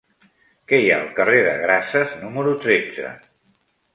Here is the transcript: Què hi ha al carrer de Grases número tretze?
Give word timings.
Què 0.71 0.79
hi 0.85 0.87
ha 0.93 0.95
al 1.01 1.11
carrer 1.19 1.43
de 1.49 1.51
Grases 1.65 2.17
número 2.23 2.57
tretze? 2.65 3.15